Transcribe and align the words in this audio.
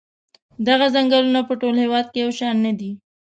دغه 0.67 0.87
څنګلونه 0.95 1.41
په 1.49 1.53
ټول 1.61 1.75
هېواد 1.83 2.05
کې 2.11 2.19
یو 2.23 2.31
شان 2.39 2.55
نه 2.65 2.71
دي. 2.79 2.91